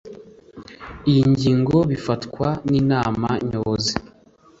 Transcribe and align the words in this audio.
iyi 1.09 1.23
ngingo 1.31 1.77
bifatwa 1.91 2.47
n 2.69 2.71
inama 2.81 3.29
nyobozi 3.47 3.93